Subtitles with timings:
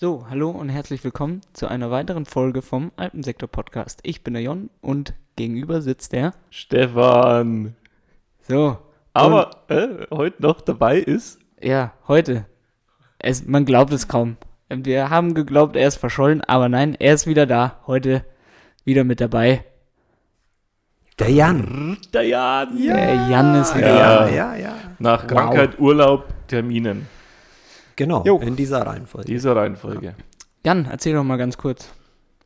[0.00, 3.98] So, hallo und herzlich willkommen zu einer weiteren Folge vom Alpensektor-Podcast.
[4.04, 6.34] Ich bin der Jon und gegenüber sitzt der.
[6.50, 7.74] Stefan.
[8.48, 8.78] So.
[9.12, 11.40] Aber äh, heute noch dabei ist.
[11.60, 12.46] Ja, heute.
[13.18, 14.36] Es, man glaubt es kaum.
[14.68, 17.80] Wir haben geglaubt, er ist verschollen, aber nein, er ist wieder da.
[17.88, 18.24] Heute
[18.84, 19.64] wieder mit dabei.
[21.18, 21.98] Der Jan.
[22.12, 22.80] Der Jan.
[22.80, 24.18] Der Jan ist wieder Ja.
[24.20, 24.28] da.
[24.28, 24.74] ja, ja.
[25.00, 27.08] Nach Krankheit, Urlaub, Terminen.
[27.98, 28.38] Genau, Jo.
[28.38, 29.26] in dieser Reihenfolge.
[29.26, 30.14] Dieser Reihenfolge.
[30.64, 31.88] Jan, erzähl doch mal ganz kurz.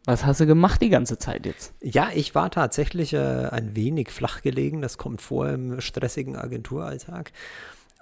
[0.07, 1.75] Was hast du gemacht die ganze Zeit jetzt?
[1.83, 3.19] Ja, ich war tatsächlich äh,
[3.51, 4.81] ein wenig flach gelegen.
[4.81, 7.33] Das kommt vor im stressigen Agenturalltag.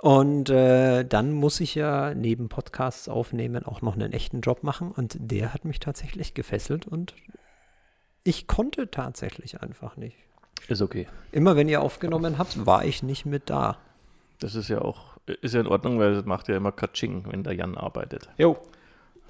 [0.00, 4.92] Und äh, dann muss ich ja neben Podcasts aufnehmen auch noch einen echten Job machen.
[4.92, 7.14] Und der hat mich tatsächlich gefesselt und
[8.22, 10.16] ich konnte tatsächlich einfach nicht.
[10.68, 11.08] Ist okay.
[11.32, 13.76] Immer wenn ihr aufgenommen habt, war ich nicht mit da.
[14.38, 15.09] Das ist ja auch,
[15.42, 18.28] ist ja in Ordnung, weil das macht ja immer Katsching, wenn der Jan arbeitet.
[18.38, 18.56] Jo.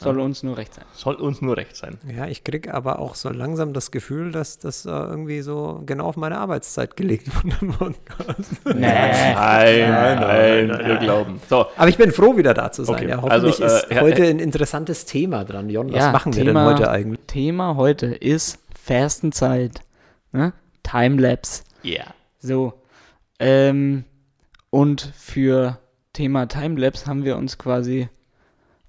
[0.02, 0.86] Soll uns nur recht sein.
[0.94, 1.98] Soll uns nur recht sein.
[2.16, 6.06] Ja, ich kriege aber auch so langsam das Gefühl, dass das äh, irgendwie so genau
[6.06, 7.28] auf meine Arbeitszeit gelegt
[7.78, 7.94] wurde.
[8.64, 8.80] Nee.
[8.80, 11.38] Nein, nein, wir glauben.
[11.50, 12.94] So, Aber ich bin froh, wieder da zu sein.
[12.96, 15.68] Okay, Ja, hoffentlich also, äh, ist heute ein interessantes Thema dran.
[15.68, 17.20] Jon, was Ja, machen wir Thema- denn heute eigentlich?
[17.26, 19.82] Thema heute ist Fastenzeit.
[20.32, 20.54] Ne?
[20.82, 21.64] Timelapse.
[21.84, 22.06] yeah.
[22.38, 22.72] So.
[23.38, 24.04] Ähm,
[24.70, 25.78] und für
[26.12, 28.08] Thema Timelapse haben wir uns quasi,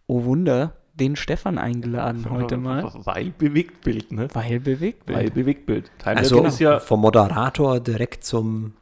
[0.07, 2.83] oh Wunder, den Stefan eingeladen heute mal.
[3.05, 4.27] Weil Bewegtbild, ne?
[4.33, 5.33] Weil bewegt Weil wird.
[5.33, 5.91] Bewegtbild.
[5.99, 8.73] Timelapse Also ist ja, vom Moderator direkt zum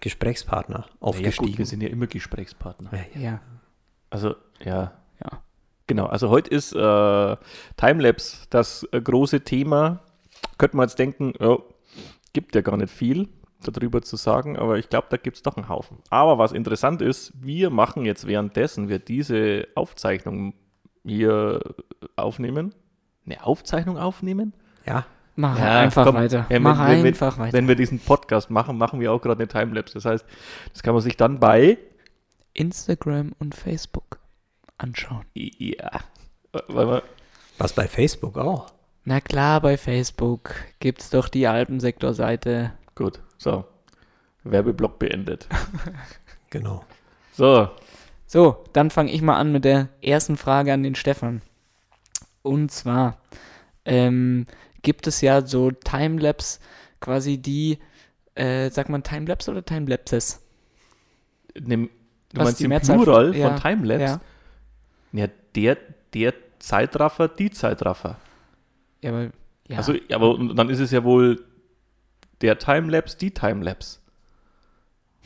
[0.00, 1.58] Gesprächspartner ja gut, aufgestiegen.
[1.58, 2.90] wir sind ja immer Gesprächspartner.
[2.92, 3.40] Ja, ja.
[4.10, 4.92] Also, ja.
[5.22, 5.42] Ja.
[5.86, 7.36] Genau, also heute ist äh,
[7.76, 10.00] Timelapse das äh, große Thema.
[10.56, 11.56] Könnte man jetzt denken, ja,
[12.32, 13.28] gibt ja gar nicht viel
[13.62, 15.98] darüber zu sagen, aber ich glaube, da gibt es doch einen Haufen.
[16.10, 20.54] Aber was interessant ist, wir machen jetzt währenddessen wir diese Aufzeichnung
[21.04, 21.60] hier
[22.16, 22.74] aufnehmen,
[23.26, 24.52] eine Aufzeichnung aufnehmen?
[24.86, 25.04] ja.
[25.40, 26.38] Mach Ja, einfach komm, weiter.
[26.38, 27.52] ja, wenn- Mach wenn wir- einfach weiter.
[27.52, 29.94] Wenn wir diesen Podcast machen, machen wir auch gerade eine Timelapse.
[29.94, 30.26] Das heißt,
[30.72, 31.78] das kann man sich dann bei
[32.54, 34.18] Instagram und Facebook
[34.78, 35.26] anschauen.
[35.34, 36.00] ja,
[37.58, 38.72] Was bei Facebook auch.
[39.04, 42.72] Na klar, bei Facebook gibt's doch die Alpensektor-Seite.
[42.96, 43.64] gut, so,
[44.44, 45.48] Werbeblock beendet.
[46.50, 46.82] Genau.
[47.32, 47.68] So,
[48.26, 51.42] So, dann fange ich mal an mit der ersten Frage an den Stefan.
[52.42, 53.18] Und zwar
[53.84, 54.46] ähm,
[54.80, 56.58] gibt es ja so Timelapse,
[57.00, 57.78] quasi die,
[58.34, 60.40] äh, sagt man Timelapse oder Timelapses?
[61.60, 61.90] Nimm,
[62.32, 64.20] du Was meinst die im Mehrzahl von- Plural ja, von Timelapse?
[65.12, 65.76] Ja, Ja, der,
[66.14, 68.16] der Zeitraffer, die Zeitraffer.
[69.02, 69.30] ja aber
[69.68, 69.76] ja.
[69.76, 71.44] Also, aber und dann ist es ja wohl
[72.40, 73.98] der Timelapse, die Timelapse.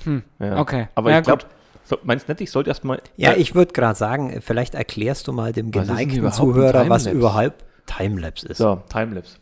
[0.05, 0.59] Hm, Ja.
[0.59, 0.89] okay.
[0.95, 1.45] Aber Ja, ich glaube,
[1.85, 3.03] so, meinst du nicht, ich sollte erstmal.
[3.17, 8.49] Ja, ich würde gerade sagen, vielleicht erklärst du mal dem geneigten Zuhörer, was überhaupt Timelapse
[8.49, 8.59] ist.
[8.59, 9.37] So, Timelapse.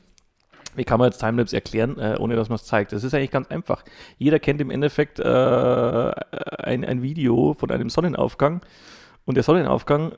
[0.77, 2.93] Wie kann man jetzt Timelapse erklären, äh, ohne dass man es zeigt?
[2.93, 3.85] Das ist eigentlich ganz einfach.
[4.19, 8.61] Jeder kennt im Endeffekt äh, ein, ein Video von einem Sonnenaufgang
[9.25, 10.13] und der Sonnenaufgang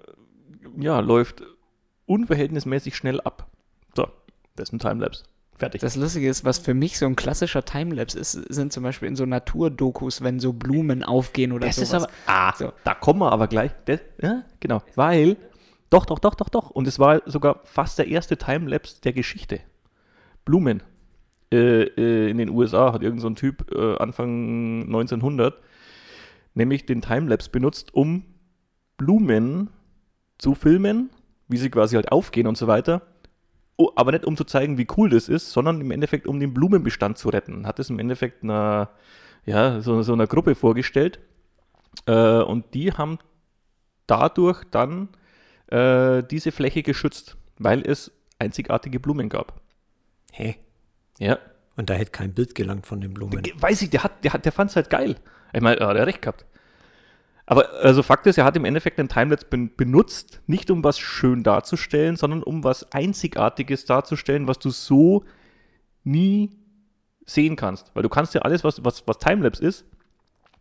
[0.78, 1.42] ja, läuft
[2.06, 3.46] unverhältnismäßig schnell ab.
[3.96, 4.06] So,
[4.56, 5.24] das ist ein Timelapse.
[5.62, 5.80] Fertig.
[5.80, 9.14] Das Lustige ist, was für mich so ein klassischer Timelapse ist, sind zum Beispiel in
[9.14, 12.04] so Naturdokus, wenn so Blumen aufgehen oder Das ist sowas.
[12.04, 12.72] aber, ah, So.
[12.82, 13.70] da kommen wir aber gleich.
[13.84, 15.36] Das, ja, genau, weil,
[15.88, 16.70] doch, doch, doch, doch, doch.
[16.70, 19.60] Und es war sogar fast der erste Timelapse der Geschichte.
[20.44, 20.82] Blumen.
[21.52, 25.54] Äh, äh, in den USA hat irgend so ein Typ äh, Anfang 1900
[26.54, 28.24] nämlich den Timelapse benutzt, um
[28.96, 29.70] Blumen
[30.38, 31.10] zu filmen,
[31.46, 33.02] wie sie quasi halt aufgehen und so weiter.
[33.82, 36.54] Oh, aber nicht um zu zeigen, wie cool das ist, sondern im Endeffekt, um den
[36.54, 37.66] Blumenbestand zu retten.
[37.66, 38.90] Hat es im Endeffekt einer,
[39.44, 41.18] ja, so, so einer Gruppe vorgestellt.
[42.06, 43.18] Äh, und die haben
[44.06, 45.08] dadurch dann
[45.66, 49.60] äh, diese Fläche geschützt, weil es einzigartige Blumen gab.
[50.30, 50.54] Hä?
[51.18, 51.40] Ja.
[51.76, 53.42] Und da hätte kein Bild gelangt von den Blumen.
[53.56, 55.16] Weiß ich, der, hat, der, hat, der fand es halt geil.
[55.52, 56.46] Ich meine, er hat recht gehabt.
[57.46, 60.98] Aber also Fakt ist, er hat im Endeffekt den Timelapse ben benutzt, nicht um was
[60.98, 65.24] schön darzustellen, sondern um was Einzigartiges darzustellen, was du so
[66.04, 66.50] nie
[67.26, 67.90] sehen kannst.
[67.94, 69.84] Weil du kannst ja alles, was, was, was Timelapse ist,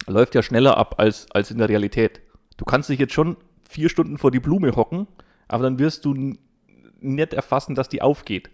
[0.08, 2.22] läuft ja schneller ab als, als in der Realität.
[2.58, 3.38] Du kannst dich jetzt schon
[3.68, 5.08] vier Stunden vor die Blume hocken,
[5.48, 6.36] aber dann wirst du
[7.00, 8.50] nicht erfassen, dass die aufgeht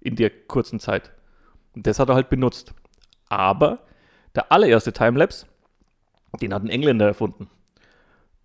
[0.00, 1.12] in der kurzen Zeit.
[1.74, 2.74] Und das hat er halt benutzt.
[3.28, 3.80] Aber
[4.34, 5.46] der allererste Timelapse,
[6.40, 7.48] den hat ein Engländer erfunden.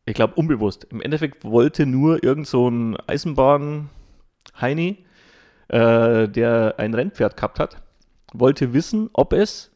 [0.05, 0.85] Ich glaube, unbewusst.
[0.91, 5.05] Im Endeffekt wollte nur irgend so ein Eisenbahn-Heini,
[5.67, 7.81] äh, der ein Rennpferd gehabt hat,
[8.33, 9.71] wollte wissen, ob es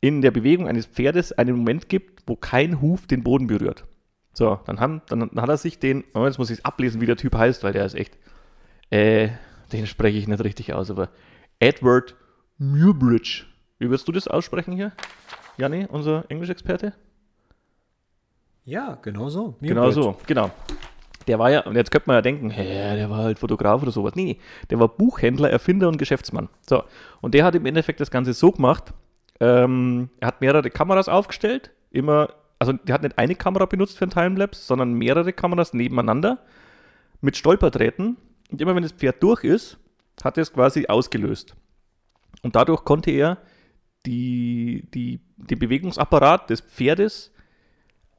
[0.00, 3.84] in der Bewegung eines Pferdes einen Moment gibt, wo kein Huf den Boden berührt.
[4.32, 7.00] So, dann, haben, dann, dann hat er sich den, oh, jetzt muss ich es ablesen,
[7.00, 8.16] wie der Typ heißt, weil der ist echt,
[8.90, 9.28] äh,
[9.72, 11.10] den spreche ich nicht richtig aus, aber
[11.58, 12.16] Edward
[12.58, 13.44] Muybridge.
[13.78, 14.92] Wie wirst du das aussprechen hier?
[15.58, 16.94] Janni, unser Englischexperte?
[18.64, 19.56] Ja, genau so.
[19.60, 20.50] Genau so, genau.
[21.26, 23.92] Der war ja, und jetzt könnte man ja denken, hä, der war halt Fotograf oder
[23.92, 24.14] sowas.
[24.14, 26.48] Nee, nee, der war Buchhändler, Erfinder und Geschäftsmann.
[26.68, 26.82] So,
[27.20, 28.92] und der hat im Endeffekt das Ganze so gemacht,
[29.40, 32.28] ähm, er hat mehrere Kameras aufgestellt, immer,
[32.58, 36.38] also der hat nicht eine Kamera benutzt für ein Timelapse, sondern mehrere Kameras nebeneinander
[37.20, 38.16] mit Stolperdrähten.
[38.50, 39.78] Und immer wenn das Pferd durch ist,
[40.22, 41.56] hat er es quasi ausgelöst.
[42.42, 43.38] Und dadurch konnte er
[44.06, 47.31] die, die, den Bewegungsapparat des Pferdes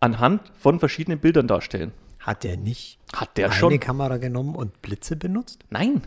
[0.04, 1.92] anhand von verschiedenen Bildern darstellen.
[2.20, 3.80] Hat der nicht Hat der eine schon?
[3.80, 5.60] Kamera genommen und Blitze benutzt?
[5.70, 6.02] Nein.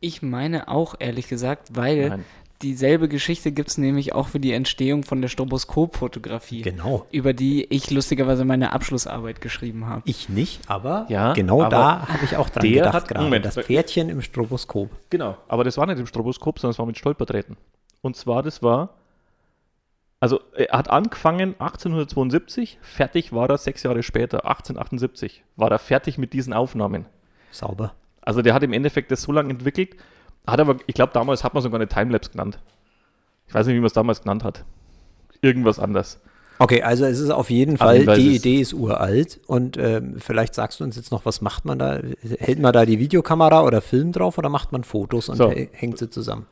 [0.00, 2.24] Ich meine auch, ehrlich gesagt, weil Nein.
[2.62, 6.62] dieselbe Geschichte gibt es nämlich auch für die Entstehung von der Stroboskopfotografie.
[6.62, 7.06] Genau.
[7.10, 10.02] Über die ich lustigerweise meine Abschlussarbeit geschrieben habe.
[10.04, 13.24] Ich nicht, aber Ja, genau aber da habe ich auch dran der gedacht hat- gerade.
[13.24, 14.90] Moment, das Pferdchen im Stroboskop.
[15.10, 15.36] Genau.
[15.48, 17.56] Aber das war nicht im Stroboskop, sondern es war mit Stolperdrähten.
[18.02, 18.90] Und zwar, das war,
[20.20, 26.18] also er hat angefangen 1872, fertig war er sechs Jahre später, 1878, war er fertig
[26.18, 27.06] mit diesen Aufnahmen.
[27.50, 27.94] Sauber.
[28.22, 29.96] Also der hat im Endeffekt das so lange entwickelt,
[30.46, 32.58] hat aber, ich glaube damals hat man sogar eine Timelapse genannt.
[33.48, 34.64] Ich weiß nicht, wie man es damals genannt hat.
[35.42, 36.20] Irgendwas anders.
[36.58, 40.16] Okay, also es ist auf jeden Fall, jeden Fall die Idee ist uralt und ähm,
[40.20, 41.98] vielleicht sagst du uns jetzt noch, was macht man da?
[42.38, 45.50] Hält man da die Videokamera oder Film drauf oder macht man Fotos und So.
[45.50, 46.46] hä- hängt sie zusammen?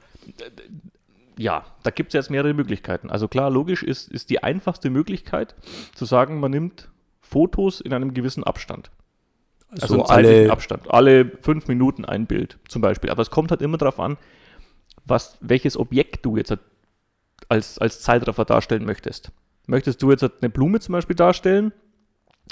[1.39, 3.11] Ja, da gibt es jetzt mehrere Möglichkeiten.
[3.11, 5.55] Also klar, logisch ist, ist die einfachste Möglichkeit
[5.95, 6.91] zu sagen, man nimmt
[7.21, 8.91] Fotos in einem gewissen Abstand.
[9.71, 10.91] Also so einen zeitlichen alle, Abstand.
[10.91, 13.11] Alle fünf Minuten ein Bild zum Beispiel.
[13.11, 14.19] Aber es kommt halt immer darauf an,
[15.07, 16.61] was, welches Objekt du jetzt halt
[17.49, 19.33] als, als Zeitraffer darstellen möchtest.
[19.67, 21.73] Möchtest du jetzt halt eine Blume zum Beispiel darstellen?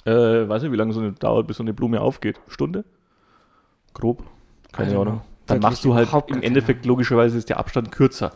[0.04, 0.12] Äh,
[0.48, 2.40] weiß nicht, wie lange so eine dauert, bis so eine Blume aufgeht.
[2.48, 2.84] Stunde?
[3.92, 4.24] Grob?
[4.72, 5.20] Keine don't Ahnung.
[5.46, 8.32] Dann machst du halt im Endeffekt logischerweise ist der Abstand kürzer.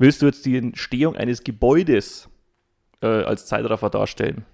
[0.00, 2.30] Willst du jetzt die Entstehung eines Gebäudes
[3.02, 4.46] äh, als Zeitraffer darstellen?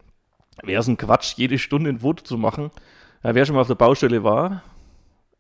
[0.65, 2.73] Wäre es ein Quatsch, jede Stunde ein Foto zu machen.
[3.23, 4.65] Ja, wer schon mal auf der Baustelle war,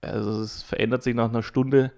[0.02, 1.90] also es verändert sich nach einer Stunde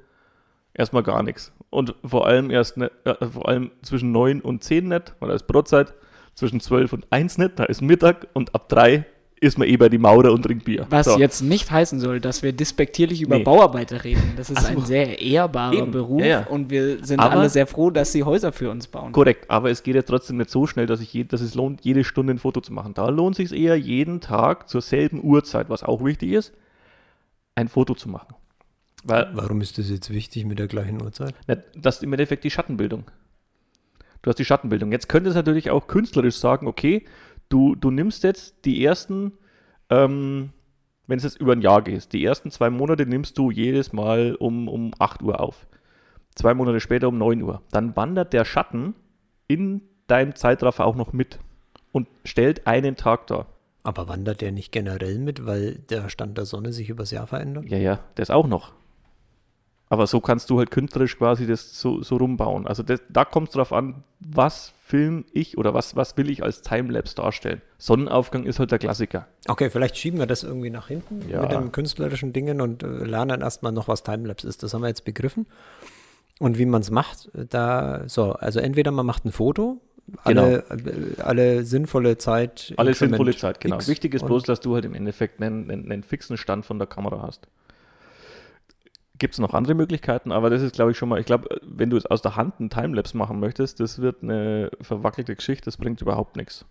[0.73, 1.53] erstmal gar nichts.
[1.69, 5.35] Und vor allem erst ne, äh, vor allem zwischen 9 und 10 nicht, weil da
[5.35, 5.93] ist Brotzeit,
[6.33, 9.05] zwischen 12 und 1 nicht, da ist Mittag und ab 3
[9.41, 10.87] ist man eh bei die Maurer und trinkt Bier.
[10.91, 11.19] Was So.
[11.19, 13.45] jetzt nicht heißen soll, dass wir despektierlich über Nee.
[13.45, 14.33] Bauarbeiter reden.
[14.37, 14.67] Das ist so.
[14.69, 15.91] ein sehr ehrbarer Eben.
[15.93, 16.47] Beruf Ja, ja.
[16.47, 19.13] und wir sind Aber- alle sehr froh, dass sie Häuser für uns bauen.
[19.13, 21.85] Korrekt, aber es geht ja trotzdem nicht so schnell, dass, ich je, dass es lohnt,
[21.85, 22.95] jede Stunde ein Foto zu machen.
[22.95, 26.53] Da lohnt sich eher jeden Tag zur selben Uhrzeit, was auch wichtig ist,
[27.55, 28.35] ein Foto zu machen.
[29.05, 31.35] Weil warum ist das jetzt wichtig mit der gleichen Uhrzeit?
[31.47, 33.05] Na, Das ist im Endeffekt die Schattenbildung.
[34.23, 34.91] Du hast die Schattenbildung.
[34.91, 37.05] Jetzt könnte es natürlich auch künstlerisch sagen, okay,
[37.49, 39.33] du, du nimmst jetzt die ersten,
[39.91, 40.51] ähm,
[41.07, 44.35] wenn es jetzt über ein Jahr geht, die ersten zwei Monate nimmst du jedes Mal
[44.35, 45.67] um, um 8 Uhr auf.
[46.35, 47.63] Zwei Monate später um 9 Uhr.
[47.71, 48.95] Dann wandert der Schatten
[49.49, 51.39] in deinem Zeitraffer auch noch mit
[51.93, 53.47] und stellt einen Tag dar.
[53.83, 57.65] Aber wandert der nicht generell mit, weil der Stand der Sonne sich übers Jahr verändert?
[57.69, 58.73] Ja, ja, das auch noch.
[59.91, 62.67] Aber so kannst du halt künstlerisch quasi das so, so rumbauen.
[62.67, 66.43] Also das, da kommt es drauf an, was film ich oder was, was will ich
[66.43, 67.63] als Timelapse darstellen.
[67.79, 69.27] Sonnenaufgang ist halt der Klassiker.
[69.47, 71.41] Okay, vielleicht schieben wir das irgendwie nach hinten Ja.
[71.43, 74.63] mit den künstlerischen Dingen und äh, lernen dann erstmal noch, was Timelapse ist.
[74.63, 75.47] Das haben wir jetzt begriffen.
[76.39, 79.81] Und wie man es macht, äh, da, so, also entweder man macht ein Foto,
[80.25, 82.73] alle, äh, alle sinnvolle Zeit.
[82.77, 83.77] Alle Increment sinnvolle Zeit, genau.
[83.77, 86.79] X Wichtig ist bloß, dass du halt im Endeffekt einen, einen, einen fixen Stand von
[86.79, 87.49] der Kamera hast.
[89.19, 91.91] Gibt es noch andere Möglichkeiten, aber das ist, glaube ich, schon mal, ich glaube, wenn
[91.91, 95.77] du es aus der Hand einen Timelapse machen möchtest, das wird eine verwackelte Geschichte, das
[95.77, 96.65] bringt überhaupt nichts.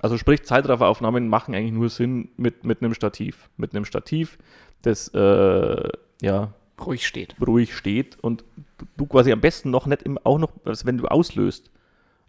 [0.00, 3.50] Also sprich, Zeitrafferaufnahmen machen eigentlich nur Sinn mit, mit einem Stativ.
[3.56, 4.38] Mit einem Stativ,
[4.82, 5.88] das äh,
[6.22, 7.34] ja, Ruhig steht.
[7.44, 8.44] ruhig steht und
[8.78, 11.72] du- du quasi am besten noch nicht im, auch noch, also wenn du auslöst.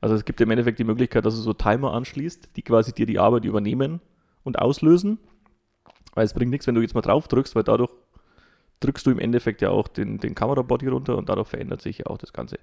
[0.02, 3.06] Also es gibt im Endeffekt die Möglichkeit, dass du so Timer anschließt, die quasi dir
[3.06, 4.02] die Arbeit übernehmen
[4.44, 5.20] und auslösen.
[6.16, 7.92] Weil es bringt nichts, wenn du jetzt mal drauf drückst, weil dadurch
[8.80, 12.06] drückst du im Endeffekt ja auch den, den Kamerabody runter und dadurch verändert sich ja
[12.08, 12.60] auch das Ganze.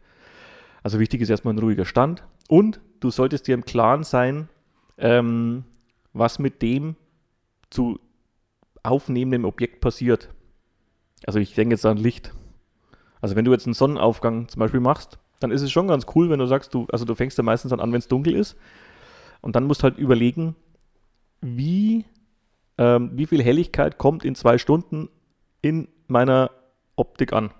[0.82, 4.48] Also wichtig ist erstmal ein ruhiger Stand und du solltest dir im Klaren sein,
[4.98, 5.64] ähm,
[6.12, 6.96] was mit dem
[7.70, 7.98] zu
[8.82, 10.30] aufnehmenden Objekt passiert.
[11.26, 12.32] Also ich denke jetzt an Licht.
[13.20, 16.30] Also wenn du jetzt einen Sonnenaufgang zum Beispiel machst, dann ist es schon ganz cool,
[16.30, 18.56] wenn du sagst, du, also du fängst ja meistens dann an, wenn es dunkel ist.
[19.40, 20.54] Und dann musst du halt überlegen,
[21.40, 22.04] wie,
[22.78, 25.08] ähm, wie viel Helligkeit kommt in zwei Stunden
[25.62, 26.50] in meiner
[26.96, 27.50] Optik an.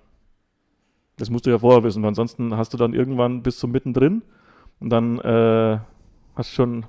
[1.17, 4.21] Das musst du ja vorher wissen, weil ansonsten hast du dann irgendwann bis zum Mittendrin
[4.79, 5.79] und dann äh,
[6.35, 6.85] hast schon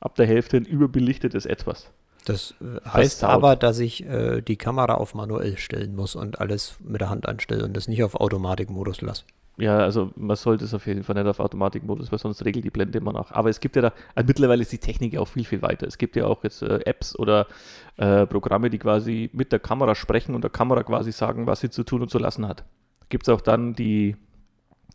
[0.00, 1.92] ab der Hälfte ein überbelichtetes Etwas.
[2.24, 6.76] Das äh, heißt aber, dass ich äh, die Kamera auf manuell stellen muss und alles
[6.80, 9.24] mit der Hand anstelle und das nicht auf Automatikmodus lasse.
[9.58, 12.70] Ja, also man sollte es auf jeden Fall nicht auf Automatikmodus, weil sonst regelt die
[12.70, 13.32] Blende immer noch.
[13.32, 15.86] Aber es gibt ja da, also mittlerweile ist die Technik ja auch viel, viel weiter.
[15.88, 17.48] Es gibt ja auch jetzt äh, Apps oder
[17.96, 21.70] äh, Programme, die quasi mit der Kamera sprechen und der Kamera quasi sagen, was sie
[21.70, 22.64] zu tun und zu lassen hat.
[23.08, 24.16] Gibt es auch dann die,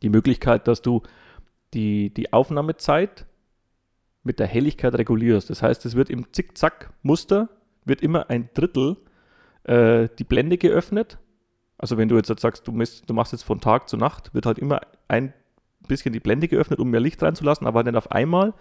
[0.01, 1.01] die Möglichkeit, dass du
[1.73, 3.25] die, die Aufnahmezeit
[4.23, 5.49] mit der Helligkeit regulierst.
[5.49, 7.49] Das heißt, es wird im Zickzack-Muster,
[7.83, 8.95] wird immer ein Drittel
[9.63, 11.17] äh, die Blende geöffnet.
[11.77, 14.45] Also wenn du jetzt sagst, du, misst, du machst jetzt von Tag zu Nacht, wird
[14.45, 15.33] halt immer ein
[15.87, 18.53] bisschen die Blende geöffnet, um mehr Licht reinzulassen, aber nicht auf einmal.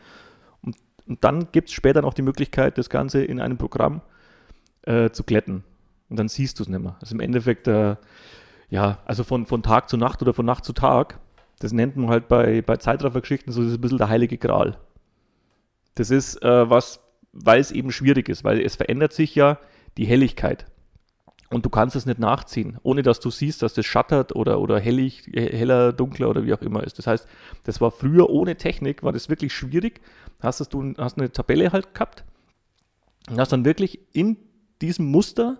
[0.62, 0.76] Und,
[1.07, 4.02] und dann gibt es später noch die Möglichkeit, das Ganze in einem Programm
[4.83, 5.64] äh, zu glätten.
[6.09, 6.97] Und dann siehst du es nicht mehr.
[7.00, 7.97] Also im Endeffekt, äh,
[8.69, 11.19] ja, also von, von Tag zu Nacht oder von Nacht zu Tag,
[11.59, 14.78] das nennt man halt bei, bei Zeitraffergeschichten so das ist ein bisschen der heilige Gral.
[15.95, 17.00] Das ist äh, was,
[17.33, 19.59] weil es eben schwierig ist, weil es verändert sich ja
[19.97, 20.66] die Helligkeit.
[21.52, 24.80] Und du kannst es nicht nachziehen, ohne dass du siehst, dass das schattert oder, oder
[24.80, 26.99] hellig, heller, dunkler oder wie auch immer ist.
[26.99, 27.28] Das heißt,
[27.64, 30.00] das war früher ohne Technik, war das wirklich schwierig.
[30.40, 32.25] Hast das du hast eine Tabelle halt gehabt
[33.28, 34.38] und hast dann wirklich in
[34.80, 35.59] diesem Muster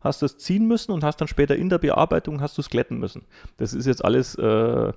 [0.00, 2.70] hast du es ziehen müssen und hast dann später in der Bearbeitung hast du es
[2.70, 3.26] glätten müssen.
[3.58, 4.92] Das ist jetzt alles äh,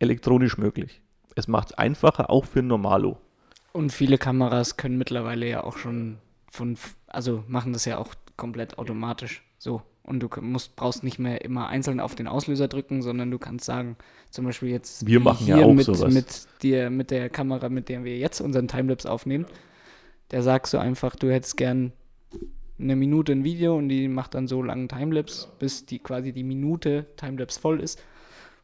[0.00, 1.00] elektronisch möglich.
[1.36, 3.18] Es macht es einfacher, auch für ein Normalo.
[3.72, 6.18] Und viele Kameras können mittlerweile ja auch schon
[6.50, 9.82] von, also machen das ja auch komplett automatisch so.
[10.04, 13.64] Und du musst, brauchst nicht mehr immer einzeln auf den Auslöser drücken, sondern du kannst
[13.64, 13.96] sagen,
[14.30, 16.12] zum Beispiel jetzt Wir machen ja hier auch mit, sowas.
[16.12, 19.46] mit dir, mit der Kamera, mit der wir jetzt unseren Timelapse aufnehmen.
[20.28, 21.92] Da sagst du einfach, du hättest gern
[22.80, 26.42] eine Minute ein Video und die macht dann so lange Timelapse, bis die quasi die
[26.42, 28.02] Minute Timelapse voll ist.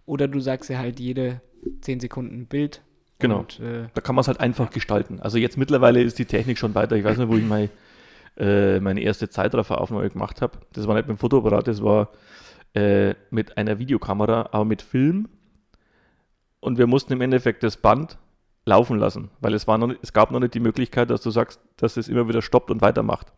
[0.06, 1.40] Oder du sagst ja halt jede
[1.82, 2.82] 10 Sekunden ein Bild.
[3.20, 3.40] Genau.
[3.40, 5.20] Und, äh, Da kann man es halt einfach gestalten.
[5.20, 6.96] Also jetzt mittlerweile ist die Technik schon weiter.
[6.96, 7.68] Ich weiß nicht, wo ich mein,
[8.38, 10.58] äh, meine erste Zeitrafferaufnahme gemacht habe.
[10.72, 12.10] Das war nicht mit dem Fotoapparat, das war
[12.74, 15.28] äh, mit einer Videokamera, aber mit Film.
[16.60, 18.18] Und wir mussten im Endeffekt das Band
[18.64, 21.60] laufen lassen, weil es, war noch es gab noch nicht die Möglichkeit, dass du sagst,
[21.76, 23.32] dass es immer wieder stoppt und weitermacht.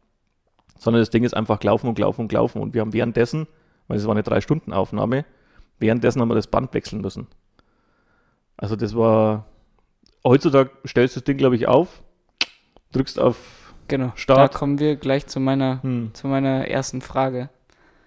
[0.79, 2.61] Sondern das Ding ist einfach gelaufen und gelaufen und gelaufen.
[2.61, 3.47] Und wir haben währenddessen,
[3.89, 5.25] weil es war eine Drei-Stunden-Aufnahme,
[5.79, 7.27] währenddessen haben wir das Band wechseln müssen.
[8.57, 9.47] Also das war,
[10.25, 12.03] heutzutage stellst du das Ding, glaube ich, auf,
[12.93, 13.60] drückst auf
[13.91, 14.13] genau.
[14.15, 14.39] Start.
[14.55, 17.51] Da kommen wir gleich zu meiner, hm, zu meiner ersten Frage.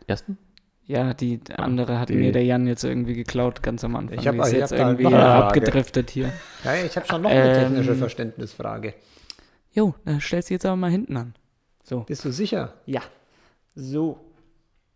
[0.08, 0.38] ersten.
[0.86, 4.20] Ja, die andere hat die- mir der Jan jetzt irgendwie geklaut, ganz am Anfang.
[4.20, 6.34] Ich hab- Die ist ich jetzt hab irgendwie abgedriftet hier.
[6.66, 8.94] Ja, ich habe schon noch eine Ähm, technische technische Verständnisfrage.
[9.72, 11.36] Jo, dann stellst du jetzt aber mal hinten an.
[11.84, 12.02] So.
[12.02, 12.74] Bist du sicher?
[12.86, 13.02] Ja.
[13.76, 14.20] So.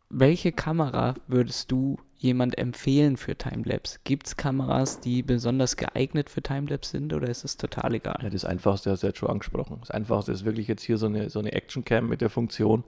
[0.10, 4.00] Welche Kamera würdest du jemand empfehlen für Timelapse?
[4.04, 8.18] Gibt es Kameras, die besonders geeignet für Timelapse sind oder ist es total egal?
[8.22, 9.78] Ja, das Einfachste hast du jetzt schon angesprochen.
[9.80, 12.84] Das Einfachste ist wirklich jetzt hier so eine, so eine Action-Cam mit der Funktion,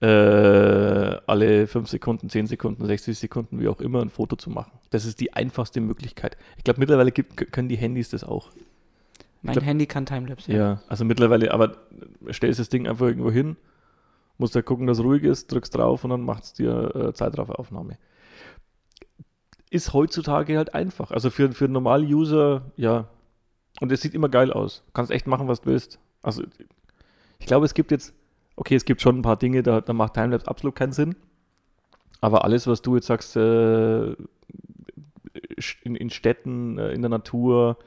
[0.00, 4.72] äh, alle 5 Sekunden, 10 Sekunden, 60 Sekunden, wie auch immer, ein Foto zu machen.
[4.90, 6.36] Das ist die einfachste Möglichkeit.
[6.56, 8.50] Ich glaube, mittlerweile gibt, können die Handys das auch.
[9.42, 10.52] Mein glaub- Handy kann Timelapse.
[10.52, 11.76] Ja, also mittlerweile, aber
[12.30, 13.56] stellst das Ding einfach irgendwo hin,
[14.38, 17.12] musst da gucken, dass es ruhig ist, drückst drauf und dann macht es dir äh,
[17.12, 17.98] Zeitrafferaufnahme.
[19.72, 21.12] Ist heutzutage halt einfach.
[21.12, 23.08] Also für, für einen normalen User, ja.
[23.80, 24.82] Und es sieht immer geil aus.
[24.84, 25.98] Du kannst echt machen, was du willst.
[26.20, 26.42] Also
[27.38, 28.12] ich glaube, es gibt jetzt,
[28.54, 31.16] okay, es gibt schon ein paar Dinge, da, da macht Timelapse absolut keinen Sinn.
[32.20, 34.12] Aber alles, was du jetzt sagst, äh,
[35.84, 37.78] in, in Städten, äh, in der Natur,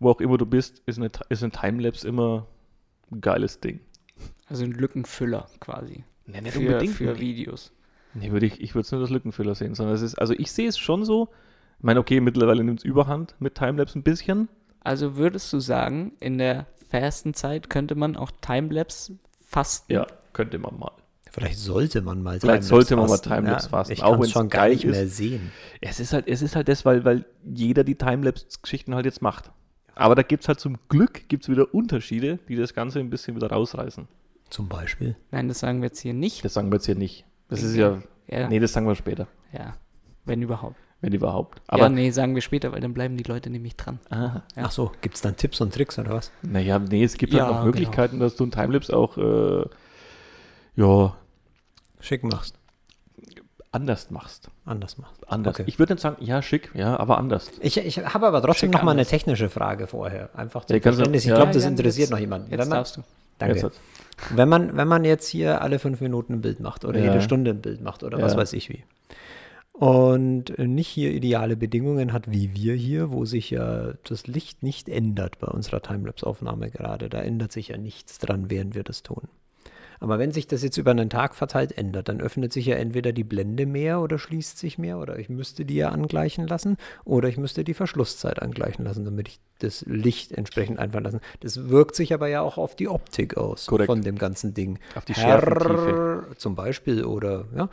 [0.00, 2.46] wo auch immer du bist, ist, eine, ist ein Timelapse immer
[3.10, 3.80] ein geiles Ding.
[4.48, 6.04] Also ein Lückenfüller quasi.
[6.24, 7.70] Nee, nicht Für, für Videos.
[8.14, 10.52] Nee, würde ich, ich würde es nicht als Lückenfüller sehen, sondern es ist, also ich
[10.52, 11.28] sehe es schon so.
[11.78, 14.48] Ich meine, okay, mittlerweile nimmt es Überhand mit Timelapse ein bisschen.
[14.80, 19.92] Also würdest du sagen, in der Fastenzeit könnte man auch Timelapse fasten?
[19.92, 20.92] Ja, könnte man mal.
[21.30, 23.30] Vielleicht sollte man mal Vielleicht Timelapse sollte man mal fasten.
[23.30, 25.16] Timelapse fasten, Ich auch kann wenn's schon gar geil nicht mehr ist.
[25.16, 25.50] sehen.
[25.80, 29.50] Es ist halt, es ist halt das, weil, weil jeder die Timelapse-Geschichten halt jetzt macht.
[29.94, 33.34] Aber da gibt es halt zum Glück gibt's wieder Unterschiede, die das Ganze ein bisschen
[33.36, 34.06] wieder rausreißen.
[34.50, 35.16] Zum Beispiel.
[35.30, 36.44] Nein, das sagen wir jetzt hier nicht.
[36.44, 37.24] Das sagen wir jetzt hier nicht.
[37.52, 39.74] Das ist ja, Ja, nee, das sagen wir später, ja.
[40.24, 40.76] wenn überhaupt.
[41.00, 41.60] wenn überhaupt.
[41.66, 43.98] Aber ja, nee, sagen wir später, weil dann bleiben die Leute nämlich dran.
[44.10, 44.62] ah, Ja.
[44.64, 46.30] Ach so, gibt es dann Tipps und Tricks oder was?
[46.42, 47.66] naja, nee, es gibt Ja, halt noch genau.
[47.66, 49.64] Möglichkeiten, dass du ein Timelapse auch äh,
[50.76, 51.14] ja,
[52.00, 52.56] Schick machst.
[53.70, 54.48] anders machst.
[54.64, 55.28] Anders machst.
[55.30, 55.54] Anders.
[55.56, 55.64] Okay.
[55.66, 57.50] Ich würde nicht sagen, ja, schick, ja, aber anders.
[57.60, 59.08] Ich, ich habe aber trotzdem Schick noch mal eine anders.
[59.08, 60.30] technische Frage vorher.
[60.36, 61.22] Einfach zum Ja, Verständnis.
[61.24, 61.36] Ich ja.
[61.36, 62.50] glaube, das Ja, interessiert jetzt- noch jemanden.
[62.50, 63.02] Jetzt Wenn man, darfst du.
[63.38, 63.58] danke.
[63.58, 63.80] Jetzt
[64.30, 67.06] Wenn man, wenn man jetzt hier alle fünf Minuten ein Bild macht oder Ja.
[67.06, 68.38] jede Stunde ein Bild macht oder was Ja.
[68.38, 68.84] weiß ich wie.
[69.72, 74.88] Und nicht hier ideale Bedingungen hat wie wir hier, wo sich ja das Licht nicht
[74.88, 77.08] ändert bei unserer Timelapse-Aufnahme gerade.
[77.08, 79.28] Da ändert sich ja nichts dran, während wir das tun.
[80.02, 83.12] Aber wenn sich das jetzt über einen Tag verteilt ändert, dann öffnet sich ja entweder
[83.12, 87.28] die Blende mehr oder schließt sich mehr oder ich müsste die ja angleichen lassen oder
[87.28, 91.20] ich müsste die Verschlusszeit angleichen lassen, damit ich das Licht entsprechend einfallen lassen.
[91.38, 93.86] Das wirkt sich aber ja auch auf die Optik aus Korrekt.
[93.86, 94.80] von dem ganzen Ding.
[94.96, 96.26] Auf die Schärfentiefe.
[96.36, 97.68] zum Beispiel oder ja,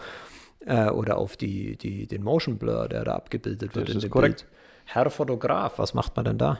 [0.67, 4.03] äh, oder auf die, die, den Motion Blur, der da abgebildet wird Das in ist
[4.03, 4.41] dem korrekt.
[4.41, 4.51] Bild.
[4.86, 6.59] Herr Fotograf, was macht man denn da?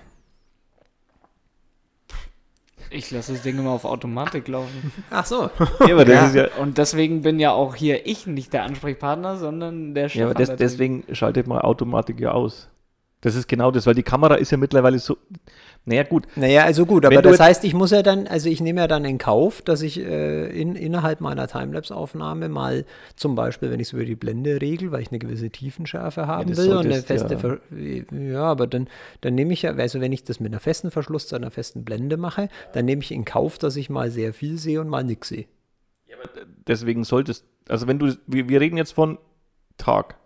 [2.92, 4.92] Ich lasse das Ding immer auf Automatik laufen.
[5.10, 5.50] Ach so.
[5.86, 8.64] Ja, aber das ja, ist ja, und deswegen bin ja auch hier ich nicht der
[8.64, 10.20] Ansprechpartner, sondern der Chef.
[10.20, 12.70] ja, aber das, deswegen schaltet man Automatik ja aus.
[13.22, 15.18] Das ist genau das, weil die Kamera ist ja mittlerweile so.
[15.86, 16.26] Naja, gut.
[16.36, 19.04] Naja, also gut, aber das heißt, ich muss ja dann, also ich nehme ja dann
[19.04, 22.86] in Kauf, dass ich äh, in, innerhalb meiner Timelapse-Aufnahme mal
[23.16, 26.50] zum Beispiel, wenn ich es über die Blende regel, weil ich eine gewisse Tiefenschärfe haben
[26.50, 27.40] das will und eine solltest, feste, ja.
[27.40, 27.60] Ver
[28.12, 28.88] ja, aber dann,
[29.22, 32.16] dann nehme ich ja, also wenn ich das mit einer festen Verschluss, einer festen Blende
[32.16, 35.28] mache, dann nehme ich in Kauf, dass ich mal sehr viel sehe und mal nichts
[35.30, 35.46] sehe.
[36.68, 37.46] Deswegen solltest.
[37.68, 38.16] Also, wenn du.
[38.28, 39.18] Wir, wir reden jetzt von
[39.78, 40.18] Tag.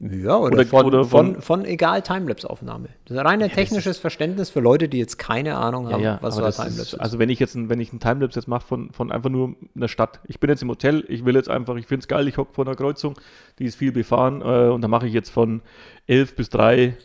[0.00, 2.88] Ja, oder, Oder- von, oder von, von- von egal Timelapse-Aufnahme.
[3.06, 6.42] Das ist rein ein technisches Verständnis für Leute, die jetzt keine Ahnung haben, was so
[6.42, 7.00] ein Timelapse ist, ist.
[7.00, 9.54] Also wenn ich jetzt ein, wenn ich einen Timelapse jetzt mache von, von einfach nur
[9.76, 10.20] einer Stadt.
[10.26, 12.52] Ich bin jetzt im Hotel, ich will jetzt einfach, ich finde es geil, ich hocke
[12.52, 13.14] vor einer Kreuzung,
[13.58, 15.62] die ist viel befahren äh, und da mache ich jetzt von
[16.08, 16.96] 11 bis 3,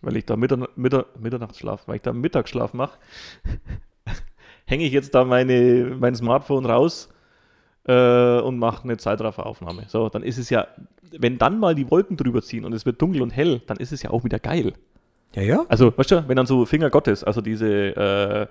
[0.00, 2.96] weil ich da Mittern, Mitter, Mitternachtsschlaf, weil ich da Mittagsschlaf mache,
[4.66, 7.08] hänge ich jetzt da meine, mein Smartphone raus
[7.84, 9.84] äh, und mache eine Zeitrafferaufnahme.
[9.88, 10.66] So, dann ist es ja,
[11.18, 13.92] wenn dann mal die Wolken drüber ziehen und es wird dunkel und hell, dann ist
[13.92, 14.72] es ja auch wieder geil.
[15.34, 15.64] ja, ja.
[15.68, 18.46] Also, weißt du, wenn dann so Finger Gottes, also diese, äh,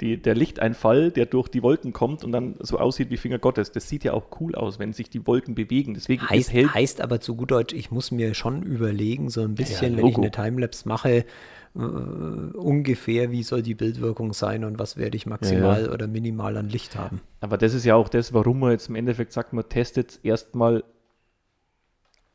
[0.00, 3.72] die, der Lichteinfall, der durch die Wolken kommt und dann so aussieht wie Finger Gottes,
[3.72, 5.94] das sieht ja auch cool aus, wenn sich die Wolken bewegen.
[5.94, 9.92] Deswegen Heißt, heißt aber zu gut Deutsch, ich muss mir schon überlegen, so ein bisschen,
[9.92, 11.24] Ja, wenn ich eine Timelapse mache,
[11.74, 16.68] äh, ungefähr, wie soll die Bildwirkung sein und was werde ich maximal oder minimal an
[16.68, 17.20] Licht haben.
[17.40, 20.84] Aber das ist ja auch das, warum man jetzt im Endeffekt sagt, man testet erstmal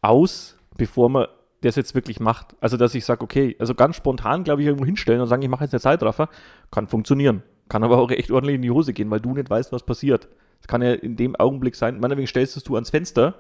[0.02, 1.28] aus, bevor man
[1.62, 2.56] das jetzt wirklich macht.
[2.60, 5.50] Also, dass ich sage, okay, also ganz spontan, glaube ich, irgendwo hinstellen und sagen, ich
[5.50, 6.30] mache jetzt eine Zeitraffer,
[6.72, 7.42] kann funktionieren.
[7.70, 10.28] Kann aber auch echt ordentlich in die Hose gehen, weil du nicht weißt, was passiert.
[10.60, 13.36] Das kann ja in dem Augenblick sein, meinetwegen stellst du es du ans Fenster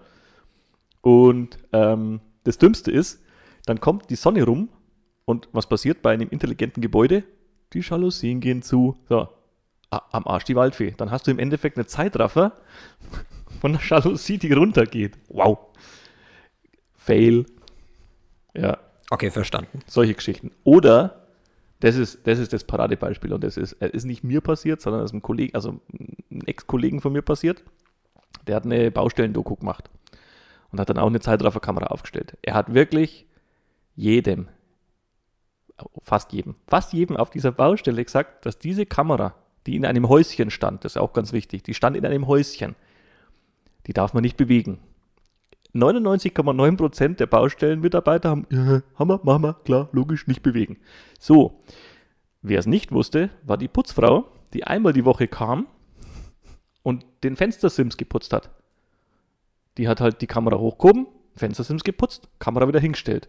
[1.01, 3.21] und ähm, das Dümmste ist,
[3.65, 4.69] dann kommt die Sonne rum
[5.25, 7.23] und was passiert bei einem intelligenten Gebäude?
[7.73, 8.97] Die Jalousien gehen zu.
[9.09, 9.27] So,
[9.89, 10.93] am Arsch die Waldfee.
[10.97, 12.53] Dann hast du im Endeffekt eine Zeitraffer
[13.61, 15.17] von der Jalousie, die runtergeht.
[15.29, 15.59] Wow.
[16.95, 17.45] Fail.
[18.55, 18.77] Ja,
[19.09, 19.79] Okay, verstanden.
[19.87, 20.51] solche Geschichten.
[20.63, 21.27] Oder,
[21.81, 25.01] das ist das, ist das Paradebeispiel und das ist, äh, ist nicht mir passiert, sondern
[25.01, 25.79] das ist einem Kollegen, also
[26.31, 27.63] einem Ex-Kollegen von mir passiert.
[28.47, 29.89] Der hat eine Baustellendoku gemacht
[30.71, 32.37] und hat dann auch eine Zeitrafferkamera aufgestellt.
[32.41, 33.25] Er hat wirklich
[33.95, 34.47] jedem,
[36.01, 40.49] fast jedem, fast jedem auf dieser Baustelle gesagt, dass diese Kamera, die in einem Häuschen
[40.49, 42.75] stand, das ist auch ganz wichtig, die stand in einem Häuschen,
[43.87, 44.79] die darf man nicht bewegen.
[45.73, 50.77] 99,9% der Baustellenmitarbeiter haben, ja, Hammer, machen wir, klar, logisch, nicht bewegen.
[51.19, 51.63] So,
[52.41, 55.67] wer es nicht wusste, war die Putzfrau, die einmal die Woche kam
[56.83, 58.51] und den Fenstersims geputzt hat.
[59.77, 63.27] Die hat halt die Kamera hochgehoben, Fenstersims geputzt, Kamera wieder hingestellt.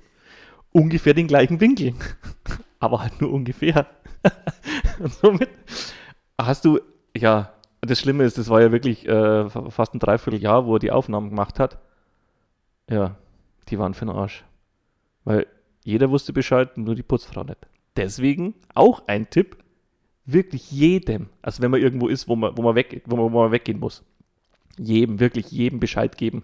[0.76, 1.94] Ungefähr den gleichen Winkel,
[2.80, 3.86] aber halt nur ungefähr.
[4.98, 5.48] und somit
[6.36, 6.80] hast du,
[7.16, 10.90] ja, das Schlimme ist, das war ja wirklich äh, fast ein Dreivierteljahr, wo er die
[10.90, 11.78] Aufnahmen gemacht hat.
[12.90, 13.16] Ja,
[13.68, 14.44] die waren für den Arsch.
[15.24, 15.46] Weil
[15.84, 17.68] jeder wusste Bescheid, nur die Putzfrau nicht.
[17.96, 19.58] Deswegen auch ein Tipp,
[20.26, 23.42] wirklich jedem, also wenn man irgendwo ist, wo man, wo man, weg, wo man, wo
[23.42, 24.02] man weggehen muss,
[24.78, 26.42] jedem, wirklich jedem Bescheid geben,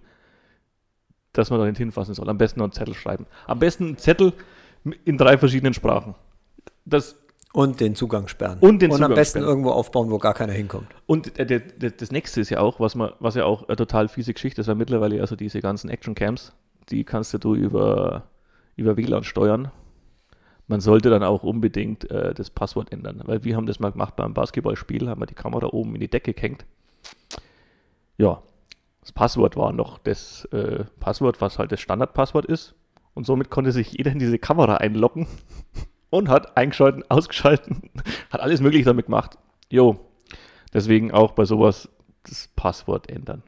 [1.41, 2.29] dass man da nicht hinfassen soll.
[2.29, 3.27] Am besten noch einen Zettel schreiben.
[3.47, 4.33] Am besten einen Zettel
[5.05, 6.15] in drei verschiedenen Sprachen.
[6.85, 7.17] Das,
[7.53, 8.59] Und den Zugang sperren.
[8.61, 9.49] Und den Und am Zugang besten sperren.
[9.49, 10.87] irgendwo aufbauen, wo gar keiner hinkommt.
[11.07, 13.77] Und äh, der, der, das nächste ist ja auch, was, man, was ja auch eine
[13.77, 16.53] total fiese Geschichte ist, weil mittlerweile also diese ganzen Action-Cams,
[16.91, 18.25] die kannst ja du über,
[18.77, 19.71] über WLAN steuern.
[20.67, 24.15] Man sollte dann auch unbedingt äh, das Passwort ändern, weil wir haben das mal gemacht
[24.17, 26.65] beim Basketballspiel, haben wir die Kamera oben in die Decke gehängt.
[28.19, 28.43] Ja,
[29.01, 32.75] das Passwort war noch das äh, Passwort, was halt das Standardpasswort ist.
[33.15, 35.27] Und somit konnte sich jeder in diese Kamera einloggen
[36.11, 37.91] und hat eingeschalten, ausgeschalten,
[38.31, 39.39] hat alles Mögliche damit gemacht.
[39.69, 39.99] Jo,
[40.73, 41.89] Deswegen auch bei sowas
[42.25, 43.43] das Passwort ändern.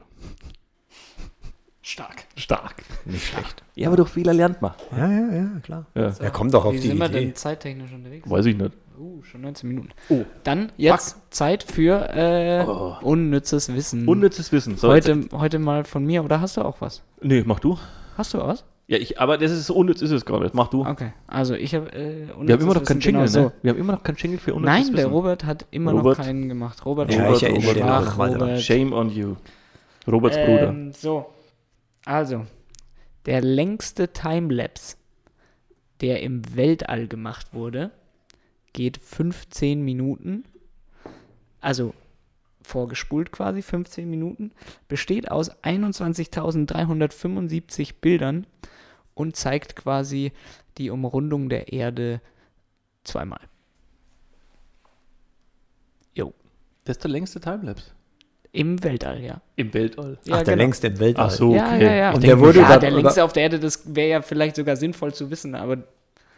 [1.85, 2.23] Stark.
[2.37, 2.75] Stark.
[3.05, 3.61] Nicht schlecht.
[3.75, 4.71] Ja, aber durch Fehler lernt man.
[4.95, 5.85] Ja, ja, ja, klar.
[5.95, 6.13] Ja.
[6.17, 8.29] Er kommt doch auf Wie die sind wir denn zeittechnisch unterwegs?
[8.29, 8.71] Weiß ich nicht.
[8.97, 9.89] Uh, schon 19 Minuten.
[10.07, 10.21] Oh.
[10.45, 12.95] Dann jetzt Zeit für äh, Oh.
[13.01, 14.07] unnützes Wissen.
[14.07, 14.77] Unnützes Wissen.
[14.77, 17.01] So, heute, heute mal von mir, oder hast du auch was?
[17.21, 17.77] Nee, mach du.
[18.17, 18.63] Hast du was?
[18.87, 20.53] Ja, ich, aber das ist so unnütz ist es nicht.
[20.53, 20.85] Mach du.
[20.85, 23.51] Okay, also ich habe äh, Wir haben immer noch keinen Jingle, genau ne?
[23.61, 24.95] Wir haben immer noch keinen Jingle für unnützes Nein, Wissen.
[24.95, 26.17] der Robert hat immer Robert.
[26.19, 26.85] noch keinen gemacht.
[26.85, 28.35] Robert, Ja, Robert, ich erinnere Robert.
[28.41, 28.61] Robert.
[28.61, 29.35] Shame on you.
[30.07, 30.69] Roberts Bruder.
[30.69, 31.25] Ähm, so,
[32.05, 32.45] also,
[33.25, 34.97] der längste Timelapse,
[36.01, 37.89] der im Weltall gemacht wurde,
[38.73, 40.43] geht 15 Minuten.
[41.61, 41.95] Also
[42.61, 44.51] vorgespult quasi 15 Minuten,
[44.87, 48.47] besteht aus 21.375 Bildern
[49.13, 50.31] und zeigt quasi
[50.77, 52.19] die Umrundung der Erde
[53.03, 53.41] zweimal.
[56.15, 56.33] Jo,
[56.85, 57.91] Das ist der längste Timelapse.
[58.53, 59.41] Im Weltall, ja.
[59.57, 60.17] Im Weltall.
[60.23, 61.25] ja Ach, der längste im Weltall.
[61.25, 61.83] Ach so, Ja, okay.
[61.85, 62.11] ja, ja.
[62.13, 65.13] Und der wurde ja, der längste auf der Erde, das wäre ja vielleicht sogar sinnvoll
[65.13, 65.77] zu wissen, aber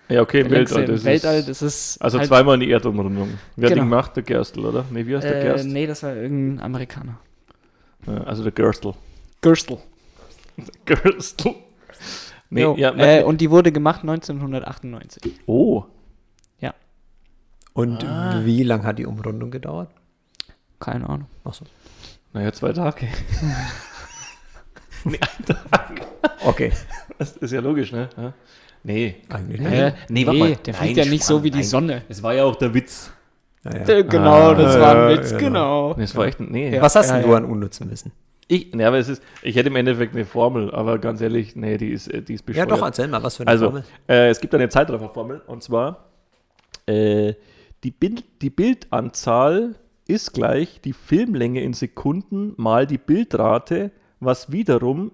[0.09, 0.83] Ja, okay, im Weltall.
[0.85, 2.01] im Das Weltall, ist, das ist.
[2.01, 3.37] also halt, zweimal eine Erdumrundung.
[3.55, 3.83] Wer hat Genau.
[3.83, 4.15] den gemacht?
[4.15, 4.85] Der Gerstl, oder?
[4.89, 5.65] Nee, wie heißt der Äh, Gerst?
[5.67, 7.19] nee, das war irgendein Amerikaner.
[8.07, 8.93] Ja, also der Gerstl.
[9.41, 9.77] Gürstel.
[10.85, 11.53] Gerstl.
[12.49, 15.21] Nee, ja, äh, und die wurde gemacht 1998.
[15.45, 15.83] oh.
[17.77, 18.39] Und Ah.
[18.45, 19.89] wie lang hat die Umrundung gedauert?
[20.79, 21.27] Keine Ahnung.
[21.43, 21.65] Achso.
[22.33, 23.07] Naja, zwei Tage.
[25.05, 26.01] nee, ein Tag.
[26.45, 26.71] Okay.
[27.17, 28.09] Das ist ja logisch, ne?
[28.17, 28.33] Ja.
[28.83, 29.15] Nee.
[29.29, 29.71] Eigentlich nicht.
[29.73, 30.55] Äh, nee, warte mal.
[30.57, 31.67] der Nein, fliegt ja nicht so wie die nein.
[31.67, 32.01] Sonne.
[32.09, 33.11] Es war ja auch der Witz.
[33.63, 33.87] Ja, ja.
[33.87, 35.93] Äh, Genau, das Ah, war ein ja, Witz, ja, genau.
[35.97, 36.75] Nee, es war echt, nee.
[36.75, 36.81] Ja.
[36.81, 37.37] Was hast denn ja, du ja.
[37.37, 38.11] an unnützem Wissen?
[38.47, 41.77] Ich, nee, aber es ist, ich hätte im Endeffekt eine Formel, aber ganz ehrlich, nee,
[41.77, 42.71] die ist, äh, die ist Ja, bescheuert.
[42.71, 43.83] doch, erzähl mal, was für eine Also, Formel.
[44.07, 46.05] äh, es gibt eine Zeitrafferformel und zwar
[46.85, 47.33] äh,
[47.83, 49.73] die, Bild, die Bildanzahl
[50.07, 55.11] ist gleich die Filmlänge in Sekunden mal die Bildrate, was wiederum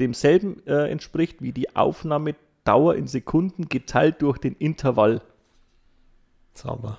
[0.00, 5.22] demselben äh, entspricht wie die Aufnahmedauer in Sekunden geteilt durch den Intervall.
[6.52, 6.98] Sauber.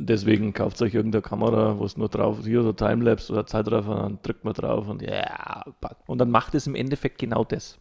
[0.00, 3.96] Deswegen kauft euch irgendeine Kamera, wo es nur drauf ist, hier so Timelapse oder Zeitraffer,
[3.96, 5.96] dann drückt man drauf und ja, pack.
[6.06, 7.78] und dann macht es im Endeffekt genau das.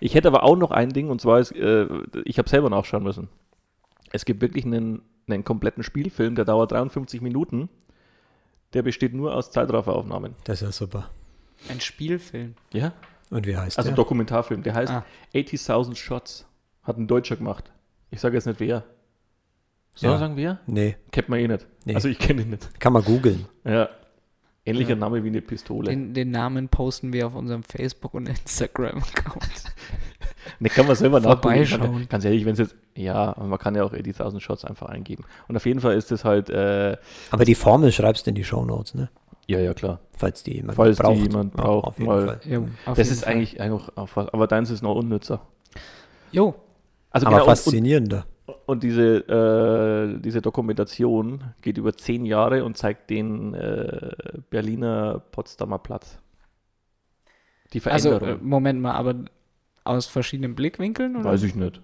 [0.00, 1.86] Ich hätte aber auch noch ein Ding und zwar ist, äh,
[2.24, 3.28] ich habe selber nachschauen müssen.
[4.12, 7.68] Es gibt wirklich einen, einen kompletten Spielfilm, der dauert 53 Minuten.
[8.72, 10.34] Der besteht nur aus Zeitrafferaufnahmen.
[10.44, 11.10] Das ist ja super.
[11.68, 12.54] Ein Spielfilm.
[12.72, 12.92] Ja?
[13.30, 13.96] Und wie heißt Also der?
[13.96, 14.62] Dokumentarfilm.
[14.62, 15.04] Der heißt Ah.
[15.34, 16.46] 80.000 Shots.
[16.82, 17.72] Hat ein Deutscher gemacht.
[18.10, 18.84] Ich sage jetzt nicht wer.
[19.94, 20.10] Soll Ja.
[20.10, 20.60] man sagen wer?
[20.66, 21.66] Nee, Kennt man eh nicht.
[21.84, 21.94] Nee.
[21.94, 22.78] Also ich kenne ihn nicht.
[22.78, 23.46] kann man googeln.
[23.64, 23.88] Ja.
[24.66, 24.96] Ähnlicher Ja.
[24.96, 25.88] Name wie eine Pistole.
[25.90, 29.48] Den, den Namen posten wir auf unserem Facebook- und Instagram-Account.
[30.60, 31.80] Ne, kann man selber Vorbeischauen.
[31.80, 34.86] Kann, ganz ehrlich, wenn es jetzt, ja, aber man kann ja auch 80.000 Shots einfach
[34.86, 35.24] eingeben.
[35.48, 36.96] Und auf jeden Fall ist es halt, äh,
[37.32, 39.10] Aber die Formel schreibst du in die Shownotes, ne?
[39.48, 39.98] ja, ja, klar.
[40.16, 41.16] Falls die jemand Falls die braucht.
[41.18, 43.32] jemand Ja, braucht, auf jeden weil- auf das jeden ist Fall.
[43.32, 45.40] eigentlich eigentlich auch aber deins ist noch unnützer.
[46.30, 46.54] Jo,
[47.10, 48.18] Also Aber genau, faszinierender.
[48.18, 48.24] und,
[48.66, 54.12] und diese, äh, diese Dokumentation geht über zehn Jahre und zeigt den äh,
[54.50, 56.18] Berliner Potsdamer Platz.
[57.72, 58.40] Die also Veränderung.
[58.40, 59.14] äh, Moment mal, aber
[59.84, 61.16] aus verschiedenen Blickwinkeln?
[61.16, 61.30] Oder?
[61.30, 61.80] Weiß ich nicht.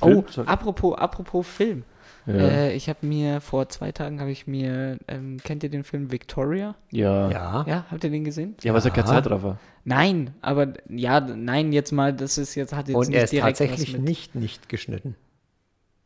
[0.00, 1.84] Oh, apropos, apropos Film.
[2.26, 2.32] Ja.
[2.34, 6.10] Äh, ich habe mir vor zwei Tagen habe ich mir, ähm, kennt ihr den Film
[6.12, 6.74] Victoria?
[6.90, 7.30] ja.
[7.30, 7.40] ja.
[7.40, 7.64] Ja.
[7.66, 8.54] Ja, habt ihr den gesehen?
[8.62, 9.20] Ja, aber es ist ja kein Ja.
[9.22, 9.58] Zeitraffer.
[9.84, 13.32] Nein, aber ja, nein, jetzt mal, das ist jetzt hat jetzt Und nicht er ist
[13.32, 14.08] direkt tatsächlich was mit.
[14.08, 15.16] nicht, nicht geschnitten.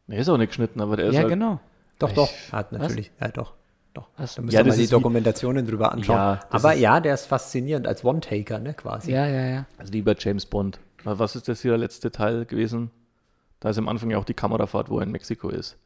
[0.08, 1.60] Er ist auch nicht geschnitten, aber der ist Ja, halt, genau.
[1.98, 2.30] Doch, Ich- doch.
[2.52, 3.10] Hat natürlich.
[3.20, 3.54] Ja, doch.
[3.94, 4.08] Doch.
[4.16, 4.34] Was?
[4.34, 6.16] Da müsst Ja, ihr mal die Dokumentationen drüber anschauen.
[6.16, 9.12] Ja, Aber ist- ja, der ist faszinierend als One-Taker, ne, quasi.
[9.12, 9.66] Ja, ja, ja.
[9.78, 10.80] Also wie bei James Bond.
[11.04, 12.90] Was ist das hier der letzte Teil gewesen?
[13.60, 15.76] Da ist am Anfang ja auch die Kamerafahrt, wo er in Mexiko ist.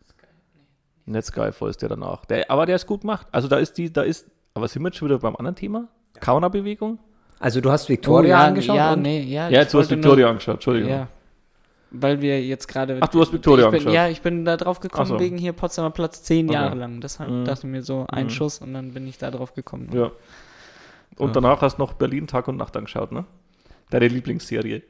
[1.23, 2.25] Skyfall ist der danach.
[2.27, 3.27] Der, aber der ist gut gemacht.
[3.33, 5.89] Also da ist die, da ist, aber sind wir schon wieder beim anderen Thema?
[6.21, 6.99] Kamerabewegung?
[7.41, 9.49] Also du hast Victoria oh, ja, angeschaut Ja, und nee, ja.
[9.49, 10.91] Ja, du hast Victoria nur- angeschaut, Entschuldigung.
[10.91, 11.09] Ja.
[11.91, 12.99] Weil wir jetzt gerade.
[13.01, 13.95] Ach, du hast Victoria ich bin, angeschaut.
[13.95, 15.21] Ja, ich bin da drauf gekommen so.
[15.21, 16.55] wegen hier Potsdamer Platz zehn Okay.
[16.55, 17.01] Jahre lang.
[17.01, 17.45] Deshalb Mhm.
[17.47, 18.31] dachte ich mir so ein Mhm.
[18.31, 19.89] Schuss und dann bin ich da drauf gekommen.
[19.95, 20.11] Ja.
[21.17, 21.33] Und Ja.
[21.33, 23.25] danach hast du noch Berlin Tag und Nacht angeschaut, ne?
[23.89, 24.83] Deine Lieblingsserie.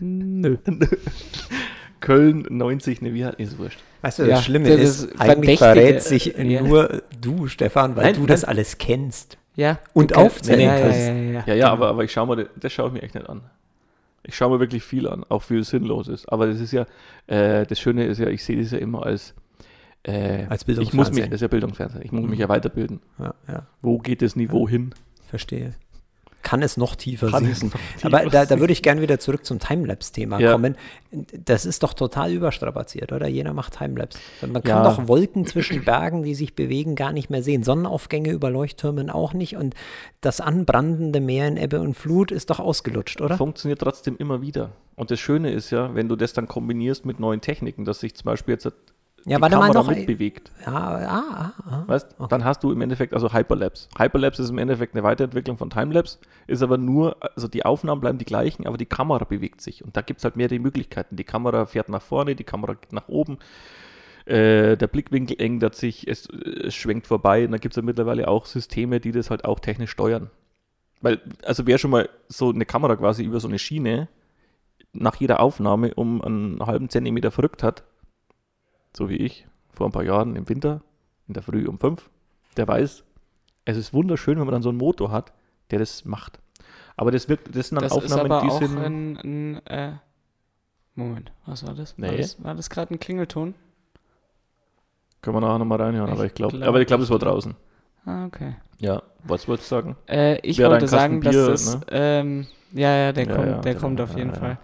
[0.00, 0.56] Nö.
[2.00, 3.80] Köln 90, ne, wie hat, ist wurscht.
[4.02, 6.62] Weißt du, Ja, das Schlimme das ist, ist eigentlich verrät sich äh, ja.
[6.62, 8.28] nur du, Stefan, weil Nein, du nein.
[8.28, 9.38] das alles kennst.
[9.56, 9.78] Ja.
[9.92, 10.98] Und aufzählen ja, ja, kannst.
[10.98, 11.44] ja, ja, ja.
[11.46, 13.42] Ja, ja, aber, aber ich schaue mir, das schaue ich mir echt nicht an.
[14.22, 16.28] Ich schaue mir wirklich viel an, auch viel Sinnloses.
[16.28, 16.86] Aber das ist ja,
[17.26, 19.34] äh, das Schöne ist ja, ich sehe das ja immer als,
[20.04, 21.30] äh, Als ich muss mich, Bildungsfernsehen.
[21.30, 22.40] das ist ja Bildungsfernsehen, ich muss mich Mhm.
[22.40, 23.00] ja weiterbilden.
[23.18, 24.94] Ja, ja, Wo geht das Niveau hin?
[25.28, 25.74] verstehe.
[26.48, 27.78] Kann es noch tiefer Kann sinken.
[28.00, 30.52] noch Aber tiefer da, da würde ich gerne wieder zurück zum Timelapse-Thema Ja.
[30.52, 30.76] kommen.
[31.44, 33.28] Das ist doch total überstrapaziert, oder?
[33.28, 34.18] Jeder macht Timelapse.
[34.40, 34.60] Man Ja.
[34.60, 37.64] kann doch Wolken zwischen Bergen, die sich bewegen, gar nicht mehr sehen.
[37.64, 39.56] Sonnenaufgänge über Leuchttürmen auch nicht.
[39.56, 39.74] Und
[40.22, 43.36] das anbrandende Meer in Ebbe und Flut ist doch ausgelutscht, oder?
[43.36, 44.70] Funktioniert trotzdem immer wieder.
[44.96, 48.14] Und das Schöne ist ja, wenn du das dann kombinierst mit neuen Techniken, dass sich
[48.14, 48.72] zum Beispiel jetzt
[49.24, 49.96] Ja, die warte mal Kamera noch.
[49.96, 50.50] mitbewegt.
[50.64, 51.82] Ja, ah, ah, ah.
[51.86, 53.88] Weißt, dann hast du im Endeffekt also Hyperlapse.
[53.98, 58.18] Hyperlapse ist im Endeffekt eine Weiterentwicklung von Timelapse, ist aber nur, also die Aufnahmen bleiben
[58.18, 59.84] die gleichen, aber die Kamera bewegt sich.
[59.84, 61.16] Und da gibt es halt mehrere Möglichkeiten.
[61.16, 63.38] Die Kamera fährt nach vorne, die Kamera geht nach oben,
[64.24, 67.44] äh, der Blickwinkel ändert sich, es, es schwenkt vorbei.
[67.44, 70.30] Und da gibt es ja mittlerweile auch Systeme, die das halt auch technisch steuern.
[71.00, 74.08] Weil, also wer schon mal so eine Kamera quasi über so eine Schiene
[74.92, 77.84] nach jeder Aufnahme um einen halben Zentimeter verrückt hat,
[78.96, 80.82] so wie ich, vor ein paar Jahren im Winter,
[81.28, 82.10] in der Früh um fünf,
[82.56, 83.04] der weiß,
[83.64, 85.32] es ist wunderschön, wenn man dann so einen Motor hat,
[85.70, 86.40] der das macht.
[86.96, 88.78] Aber das, wirkt, das sind dann Das Aufnahmen, ist aber die auch sind.
[88.78, 89.92] ein, ein äh,
[90.94, 91.94] Moment, was war das?
[92.00, 92.16] War Nee.
[92.16, 93.54] das, war das gerade ein Klingelton?
[95.22, 97.18] können wir nachher nochmal reinhören, Ich aber ich glaube, glaub aber ich glaube, es war
[97.18, 97.54] draußen.
[98.04, 98.56] Ah, okay.
[98.78, 99.96] Ja, was wolltest du sagen?
[100.08, 101.80] Äh, ich Wäre wollte sagen, dass Bier, das, ne?
[101.90, 104.36] ähm, ja, ja, der Ja, kommt, ja, der genau, kommt auf jeden ja.
[104.38, 104.58] Fall.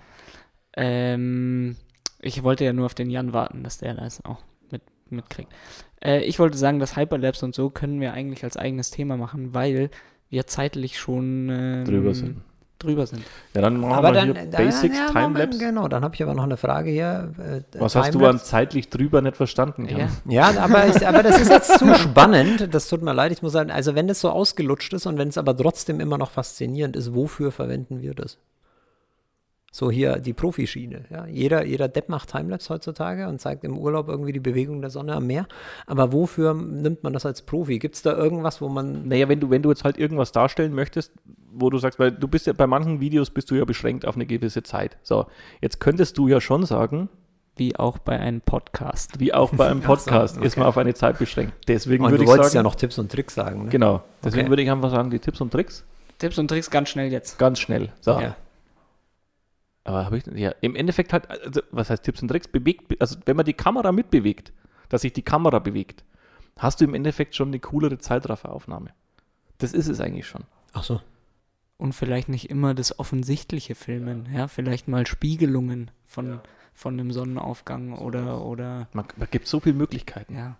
[0.76, 1.76] Ähm,
[2.24, 4.38] ich wollte ja nur auf den Jan warten, dass der das auch
[4.70, 5.52] mit, mitkriegt.
[6.02, 9.54] Äh, ich wollte sagen, dass Hyperlapse und so können wir eigentlich als eigenes Thema machen,
[9.54, 9.90] weil
[10.30, 12.40] wir zeitlich schon ähm, Drüber sind.
[12.80, 13.22] Drüber sind.
[13.54, 15.58] Ja, dann machen Aber wir dann, hier da- Basics, ja, Timelapse.
[15.58, 17.32] Genau, dann habe ich aber noch eine Frage hier.
[17.38, 19.86] äh, Was hast du an zeitlich drüber nicht verstanden?
[19.88, 20.10] Jan?
[20.28, 20.50] Ja.
[20.52, 22.74] Ja, aber, ich, aber das ist jetzt zu spannend.
[22.74, 23.32] Das tut mir leid.
[23.32, 26.18] Ich muss sagen, also wenn das so ausgelutscht ist und wenn es aber trotzdem immer
[26.18, 28.38] noch faszinierend ist, wofür verwenden wir das?
[29.76, 31.00] So hier die Profischiene.
[31.10, 31.26] Ja?
[31.26, 35.14] Jeder, jeder Depp macht Timelapse heutzutage und zeigt im Urlaub irgendwie die Bewegung der Sonne
[35.16, 35.48] am Meer.
[35.88, 37.80] Aber wofür nimmt man das als Profi?
[37.80, 39.08] Gibt es da irgendwas, wo man.
[39.08, 41.10] Naja, wenn du, wenn du jetzt halt irgendwas darstellen möchtest,
[41.52, 44.14] wo du sagst, weil du bist ja bei manchen Videos bist du ja beschränkt auf
[44.14, 44.96] eine gewisse Zeit.
[45.02, 45.26] So,
[45.60, 47.08] jetzt könntest du ja schon sagen,
[47.56, 49.18] Wie auch bei einem Podcast.
[49.18, 50.68] wie auch bei einem Ach so, Podcast ist man okay.
[50.68, 51.52] auf eine Zeit beschränkt.
[51.66, 53.64] Deswegen Und würde du ich wolltest sagen, ja noch Tipps und Tricks sagen.
[53.64, 53.70] Ne?
[53.70, 54.04] genau.
[54.22, 54.50] Deswegen Okay.
[54.50, 55.84] würde ich einfach sagen, die Tipps und Tricks
[56.20, 57.40] Tipps und Tricks ganz schnell jetzt.
[57.40, 57.88] ganz schnell.
[58.00, 58.12] So.
[58.20, 58.36] Ja.
[59.84, 62.48] Aber habe ich ja im Endeffekt halt, also, was heißt Tipps und Tricks?
[62.48, 64.52] Bewegt, also wenn man die Kamera mitbewegt,
[64.88, 66.04] dass sich die Kamera bewegt,
[66.58, 68.90] hast du im Endeffekt schon eine coolere Zeitrafferaufnahme.
[69.58, 70.44] Das ist es eigentlich schon.
[70.72, 71.00] Ach so.
[71.76, 76.40] Und vielleicht nicht immer das offensichtliche Filmen, ja, vielleicht mal Spiegelungen von,
[76.72, 80.36] von einem Sonnenaufgang oder, oder, Man, man gibt so viele Möglichkeiten.
[80.36, 80.56] ja.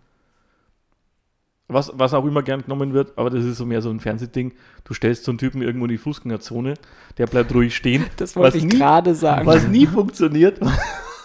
[1.67, 4.53] Was, was auch immer gern genommen wird, aber das ist so mehr so ein Fernsehding.
[4.85, 6.75] Du stellst so einen Typen irgendwo in die Fußgängerzone,
[7.17, 8.05] der bleibt ruhig stehen.
[8.19, 9.47] Das wollte was ich gerade sagen.
[9.47, 10.61] Was nie funktioniert.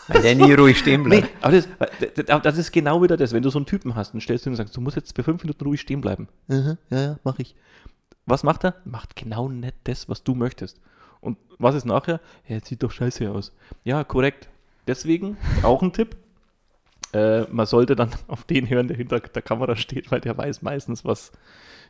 [0.08, 1.34] Weil der nie ruhig stehen Nee, bleibt.
[1.41, 1.67] aber das,
[2.25, 3.34] das, das ist genau wieder das.
[3.34, 5.23] Wenn du so einen Typen hast und stellst ihn und sagst, du musst jetzt für
[5.23, 6.30] fünf Minuten ruhig stehen bleiben.
[6.49, 7.56] Aha, ja, ja, mach ich.
[8.25, 8.75] Was macht er?
[8.86, 10.80] Macht genau nicht das, was du möchtest.
[11.19, 12.21] Und was ist nachher?
[12.47, 13.52] Ja, jetzt sieht doch scheiße aus.
[13.84, 14.47] Ja, korrekt.
[14.88, 16.15] Deswegen auch ein Tipp.
[17.13, 20.62] Äh, man sollte dann auf den hören, der hinter der Kamera steht, weil der weiß
[20.62, 21.32] meistens, was,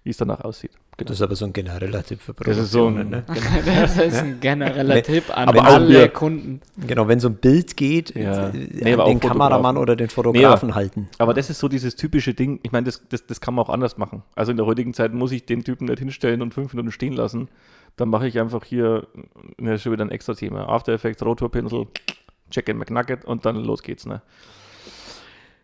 [0.04, 0.72] wie es danach aussieht.
[0.98, 3.10] Das ist aber so ein genereller Tipp für Das ist so ein- Produktionen.
[3.10, 3.24] ne?
[3.66, 6.62] Das ist ein genereller Nee, Tipp an alle wir- Kunden.
[6.88, 8.50] Genau, wenn so ein Bild geht, Ja.
[8.50, 9.20] äh, Nee, den.
[9.20, 11.10] Kameramann oder den Fotografen halten.
[11.18, 12.60] Aber das ist so dieses typische Ding.
[12.64, 14.24] Ich meine, das, das, das kann man auch anders machen.
[14.36, 17.14] Also in der heutigen Zeit muss ich den Typen nicht hinstellen und fünf Minuten stehen
[17.14, 17.48] lassen.
[17.96, 19.08] Dann mache ich einfach hier,
[19.58, 20.68] das ist schon wieder ein extra Thema.
[20.70, 21.88] After Effects, Rotorpinsel,
[22.52, 24.06] Check and McNugget und dann los geht's.
[24.06, 24.22] Ne?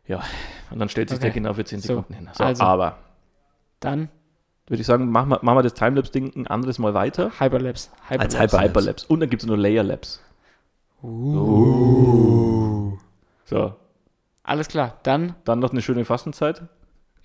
[0.08, 0.22] Ja,
[0.72, 1.40] und dann stellt sich der Okay.
[1.40, 2.30] genau für 10 So, Sekunden hin.
[2.34, 2.64] So, also.
[2.64, 2.98] Aber
[3.80, 4.10] Dann
[4.68, 7.32] würde ich sagen, machen wir, machen wir das Timelapse-Ding ein anderes Mal weiter.
[7.40, 7.90] Hyperlapse.
[8.10, 8.40] Hyperlapse.
[8.40, 9.06] Hyper- Hyperlapse.
[9.08, 10.20] Und dann gibt es nur Layerlapse.
[13.46, 13.76] So,
[14.44, 16.64] Alles klar, dann, dann noch eine schöne Fastenzeit.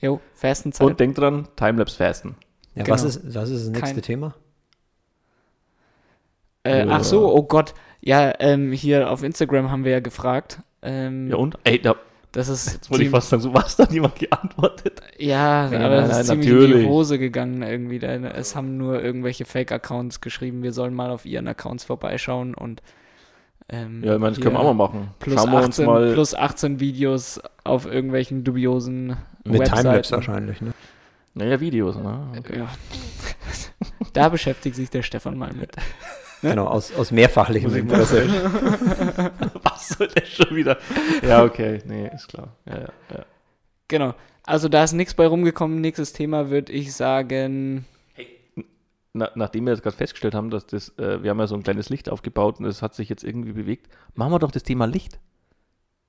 [0.01, 0.87] jo, Fastenzeit.
[0.87, 2.37] Und denkt dran, Timelapse fasten.
[2.75, 2.95] Ja, Genau.
[2.95, 4.35] was, ist, was ist das nächste Kein- Thema?
[6.62, 7.75] Äh, ach so, oh Gott.
[8.03, 10.61] Ja, ähm, hier auf Instagram haben wir ja gefragt.
[10.83, 11.59] Ähm, Ja und?
[11.64, 11.95] Ey, da,
[12.33, 15.01] das ist Jetzt wollte ich fast sagen, so was da niemand geantwortet.
[15.19, 16.85] Ja, Nein, aber nein, das ist nein, ziemlich in natürlich.
[16.85, 17.99] die Hose gegangen irgendwie.
[17.99, 22.83] Es haben nur irgendwelche Fake-Accounts geschrieben, wir sollen mal auf ihren Accounts vorbeischauen und
[23.69, 25.09] ähm, Ja, ich meine, das können wir auch mal machen.
[25.19, 26.12] Plus Schauen wir 18, uns mal.
[26.12, 29.83] plus 18 Videos auf irgendwelchen dubiosen Mit Webseiten.
[29.83, 30.73] Timelapse wahrscheinlich, ne?
[31.35, 32.29] naja, Videos, ne?
[32.38, 32.59] Okay.
[32.59, 32.69] Ja.
[34.12, 35.71] da beschäftigt sich der Stefan mal mit.
[36.43, 38.27] Genau, aus, aus mehrfachlichem Interesse.
[40.00, 40.78] Was soll das schon wieder?
[41.22, 42.56] Ja, okay, nee, ist klar.
[42.64, 43.24] Ja, ja, ja.
[43.88, 44.14] Genau.
[44.44, 45.80] Also da ist nichts bei rumgekommen.
[45.80, 47.84] Nächstes Thema würde ich sagen.
[49.12, 51.62] Na, nachdem wir jetzt gerade festgestellt haben, dass das, äh, wir haben ja so ein
[51.62, 54.86] kleines Licht aufgebaut und es hat sich jetzt irgendwie bewegt, machen wir doch das Thema
[54.86, 55.18] Licht.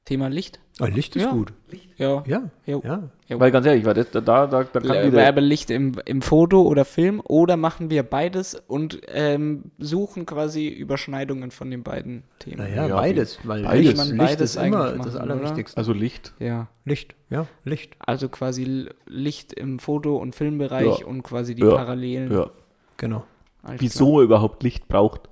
[0.06, 0.60] Thema Licht?
[0.80, 1.32] Ah, Licht ist Ja.
[1.32, 1.54] gut.
[1.98, 2.24] Ja.
[2.26, 2.82] Ja, Jo.
[2.84, 3.04] ja.
[3.28, 3.40] Jo.
[3.40, 5.18] Weil ganz ehrlich, weil das, da, da, da kann Äh, wieder.
[5.18, 11.52] Werbelicht im, im Foto oder Film oder machen wir beides und ähm, suchen quasi Überschneidungen
[11.52, 12.58] von den beiden Themen.
[12.58, 13.38] Naja, Ja, beides.
[13.44, 13.86] Weil beides.
[13.86, 15.78] Licht, Man Licht beides ist immer eigentlich das machen, Allerwichtigste.
[15.78, 16.34] Also Licht.
[16.40, 16.68] Ja.
[16.84, 17.94] Licht, ja, Licht.
[18.00, 21.06] Also quasi L- Licht im Foto- und Filmbereich Ja.
[21.06, 21.76] und quasi die Ja.
[21.76, 22.32] Parallelen.
[22.32, 22.50] Ja.
[22.98, 23.24] Genau.
[23.64, 25.30] Alles Wieso er überhaupt Licht braucht.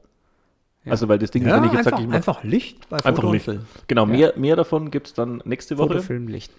[0.86, 0.92] Ja.
[0.92, 2.98] Also, weil das Ding, Ja, wenn ich jetzt einfach, sage, ich mach, einfach Licht bei
[2.98, 3.46] Einfach Foto und Licht.
[3.46, 3.66] Film.
[3.88, 4.12] Genau, Ja.
[4.12, 5.78] mehr, mehr davon gibt es dann nächste.
[5.78, 5.90] Woche.
[5.90, 6.52] Foto, Film, Licht.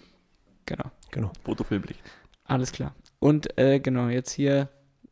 [0.66, 0.84] Genau.
[1.10, 1.32] Genau.
[1.42, 2.00] Fotofilmlicht.
[2.44, 2.94] Alles klar.
[3.18, 4.68] Und äh, genau, jetzt hier,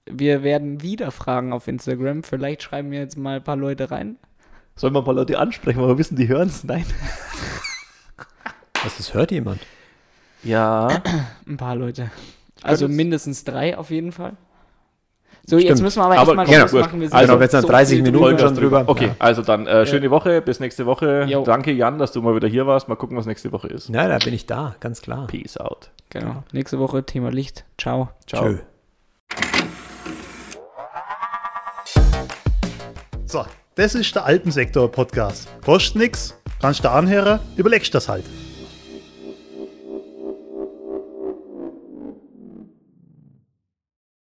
[0.07, 2.23] wir werden wieder fragen auf Instagram.
[2.23, 4.17] Vielleicht schreiben wir jetzt mal ein paar Leute rein.
[4.77, 6.63] Sollen wir ein paar Leute ansprechen, aber wir wissen, die hören es?
[6.63, 6.85] Nein.
[8.85, 9.61] Was, das hört jemand?
[10.45, 11.03] Ja.
[11.47, 12.11] Ein paar Leute.
[12.63, 14.37] Also mindestens drei auf jeden Fall.
[15.49, 15.81] So, jetzt Stimmt.
[15.81, 17.01] müssen wir aber echt Aber mal genau, Schluss machen.
[17.01, 18.39] Wir sind Also, schon wenn es dann so 30 viel Minuten drüber.
[18.39, 18.85] schon drüber.
[18.87, 19.15] Okay, Ja.
[19.19, 21.25] also dann äh, schöne Woche, bis nächste Woche.
[21.27, 21.43] Jo.
[21.43, 22.87] Danke, Jan, dass du mal wieder hier warst.
[22.89, 23.89] Mal gucken, was nächste Woche ist.
[23.89, 25.27] Ja, da bin ich da, ganz klar.
[25.27, 25.89] Peace out.
[26.11, 26.43] Genau.
[26.53, 27.65] Nächste Woche Thema Licht.
[27.79, 28.11] Ciao.
[28.27, 28.45] Ciao.
[28.45, 28.59] Tschö.
[33.25, 35.49] So, das ist der Alpensektor-Podcast.
[35.65, 38.25] Kostet nix, kannst du anhören, überlegst das halt.